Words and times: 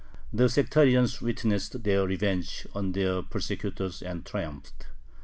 The 0.33 0.49
sectarians 0.49 1.21
witnessed 1.21 1.83
their 1.83 2.07
revenge 2.07 2.65
on 2.73 2.93
their 2.93 3.21
persecutors 3.21 4.01
and 4.01 4.25
triumphed. 4.25 4.87